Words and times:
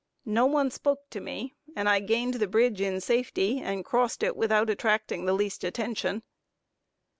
No 0.25 0.47
one 0.47 0.71
spoke 0.71 1.07
to 1.11 1.19
me, 1.21 1.53
and 1.75 1.87
I 1.87 1.99
gained 1.99 2.33
the 2.33 2.47
bridge 2.47 2.81
in 2.81 2.99
safety, 3.01 3.59
and 3.59 3.85
crossed 3.85 4.23
it 4.23 4.35
without 4.35 4.67
attracting 4.67 5.25
the 5.25 5.33
least 5.33 5.63
attention. 5.63 6.23